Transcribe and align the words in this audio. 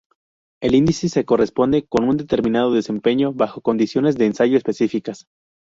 El 0.63 0.73
índice 0.73 1.09
se 1.09 1.25
corresponde 1.25 1.85
con 1.87 2.09
un 2.09 2.17
determinado 2.17 2.73
desempeño 2.73 3.33
bajo 3.33 3.61
condiciones 3.61 4.17
de 4.17 4.25
ensayo 4.25 4.57
específicas. 4.57 5.27